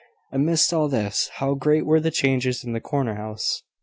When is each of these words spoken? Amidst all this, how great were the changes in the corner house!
Amidst 0.31 0.73
all 0.73 0.87
this, 0.89 1.29
how 1.35 1.53
great 1.53 1.85
were 1.85 1.99
the 1.99 2.09
changes 2.09 2.63
in 2.63 2.73
the 2.73 2.81
corner 2.81 3.13
house! 3.17 3.61